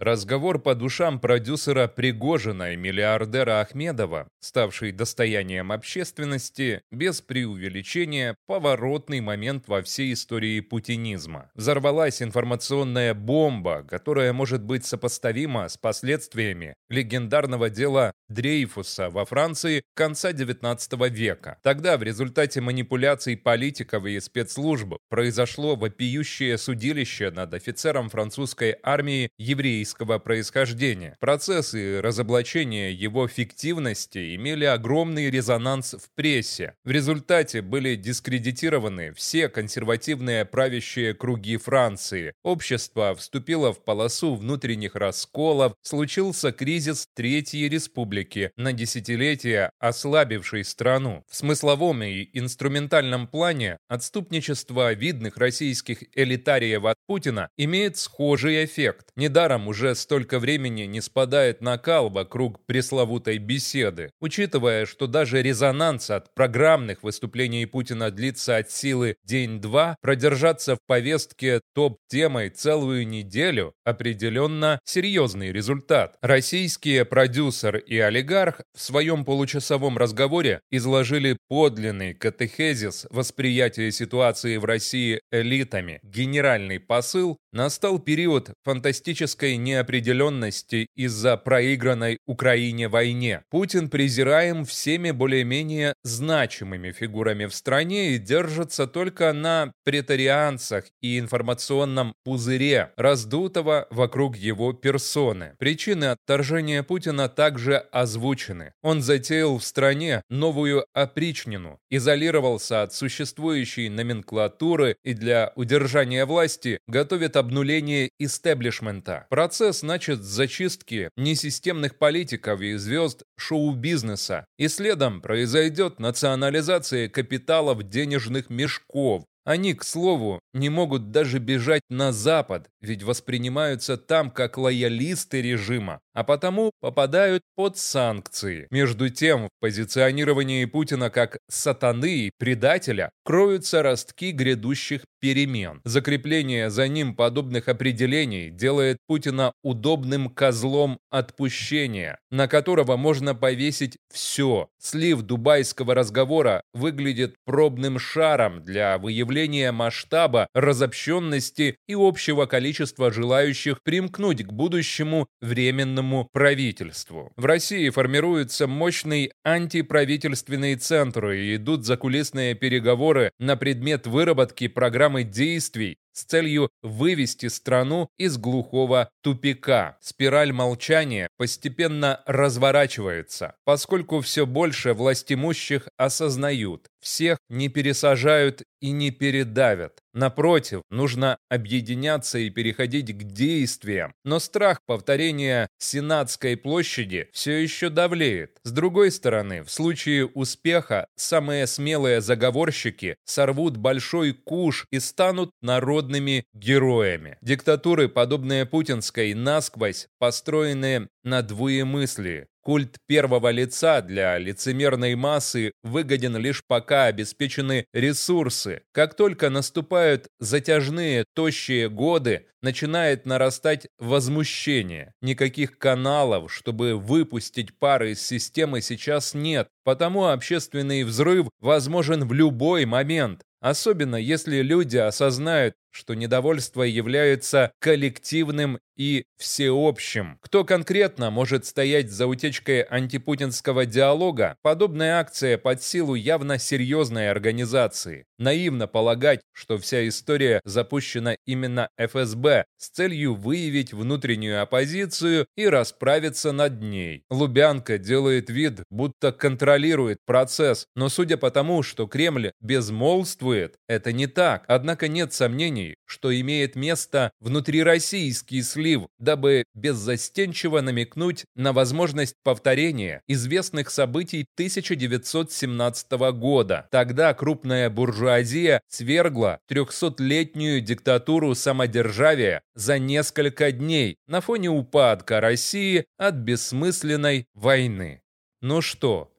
[0.00, 9.68] Разговор по душам продюсера Пригожина и миллиардера Ахмедова, ставший достоянием общественности, без преувеличения, поворотный момент
[9.68, 11.50] во всей истории путинизма.
[11.54, 20.32] Взорвалась информационная бомба, которая может быть сопоставима с последствиями легендарного дела Дрейфуса во Франции конца
[20.32, 21.58] XIX века.
[21.62, 29.89] Тогда в результате манипуляций политиков и спецслужб произошло вопиющее судилище над офицером французской армии еврейского
[29.90, 31.16] еврейского происхождения.
[31.20, 36.74] Процессы разоблачения его фиктивности имели огромный резонанс в прессе.
[36.84, 42.32] В результате были дискредитированы все консервативные правящие круги Франции.
[42.42, 51.24] Общество вступило в полосу внутренних расколов, случился кризис Третьей Республики, на десятилетия ослабивший страну.
[51.28, 59.08] В смысловом и инструментальном плане отступничество видных российских элитариев от Путина имеет схожий эффект.
[59.16, 64.10] Недаром уже уже столько времени не спадает накал вокруг пресловутой беседы.
[64.20, 71.62] Учитывая, что даже резонанс от программных выступлений Путина длится от силы день-два, продержаться в повестке
[71.74, 76.18] топ-темой целую неделю определенно серьезный результат.
[76.20, 85.20] Российские продюсер и олигарх в своем получасовом разговоре изложили подлинный катехезис восприятия ситуации в России
[85.32, 86.00] элитами.
[86.02, 93.42] Генеральный посыл настал период фантастической неопределенности из-за проигранной Украине войне.
[93.50, 102.14] Путин презираем всеми более-менее значимыми фигурами в стране и держится только на претарианцах и информационном
[102.24, 105.54] пузыре, раздутого вокруг его персоны.
[105.58, 108.72] Причины отторжения Путина также озвучены.
[108.82, 117.36] Он затеял в стране новую опричнину, изолировался от существующей номенклатуры и для удержания власти готовит
[117.36, 119.26] обнуление истеблишмента.
[119.30, 128.48] Процесс Процесс начат зачистки несистемных политиков и звезд шоу-бизнеса, и следом произойдет национализация капиталов денежных
[128.48, 135.40] мешков, они, к слову, не могут даже бежать на Запад, ведь воспринимаются там как лоялисты
[135.40, 138.66] режима, а потому попадают под санкции.
[138.70, 145.80] Между тем, в позиционировании Путина как сатаны и предателя кроются ростки грядущих перемен.
[145.84, 154.68] Закрепление за ним подобных определений делает Путина удобным козлом отпущения, на которого можно повесить все.
[154.78, 164.44] Слив дубайского разговора выглядит пробным шаром для выявления масштаба разобщенности и общего количества желающих примкнуть
[164.44, 167.32] к будущему временному правительству.
[167.36, 174.68] В России формируются мощные антиправительственные центры и идут закулисные переговоры на предмет выработки
[175.10, 179.96] программы действий с целью вывести страну из глухого тупика.
[180.00, 190.00] Спираль молчания постепенно разворачивается, поскольку все больше властимущих осознают, всех не пересажают и не передавят.
[190.12, 194.12] Напротив, нужно объединяться и переходить к действиям.
[194.24, 198.58] Но страх повторения Сенатской площади все еще давлеет.
[198.64, 206.09] С другой стороны, в случае успеха самые смелые заговорщики сорвут большой куш и станут народными
[206.52, 207.38] героями.
[207.40, 212.48] Диктатуры, подобные путинской, насквозь построенные на двоемыслии.
[212.62, 218.82] Культ первого лица для лицемерной массы выгоден лишь пока обеспечены ресурсы.
[218.92, 225.14] Как только наступают затяжные, тощие годы, начинает нарастать возмущение.
[225.22, 232.84] Никаких каналов, чтобы выпустить пары из системы сейчас нет, потому общественный взрыв возможен в любой
[232.84, 233.42] момент.
[233.60, 240.36] Особенно если люди осознают, что недовольство является коллективным и всеобщим.
[240.42, 248.26] Кто конкретно может стоять за утечкой антипутинского диалога, подобная акция под силу явно серьезной организации.
[248.36, 256.52] Наивно полагать, что вся история запущена именно ФСБ с целью выявить внутреннюю оппозицию и расправиться
[256.52, 257.24] над ней.
[257.30, 264.26] Лубянка делает вид, будто контролирует процесс, но судя по тому, что Кремль безмолвствует, это не
[264.26, 264.64] так.
[264.68, 273.90] Однако нет сомнений, что имеет место внутрироссийский слив, дабы беззастенчиво намекнуть на возможность повторения известных
[273.90, 276.88] событий 1917 года.
[276.90, 286.34] Тогда крупная буржуазия свергла 300-летнюю диктатуру самодержавия за несколько дней на фоне упадка России от
[286.34, 288.22] бессмысленной войны.
[288.60, 289.32] Ну что,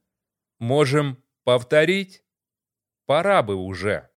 [0.60, 2.24] можем повторить?
[3.06, 4.10] Пора бы уже.